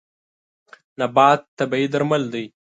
نبات 0.99 1.41
طبیعي 1.57 1.87
درمل 1.93 2.23
دی. 2.33 2.45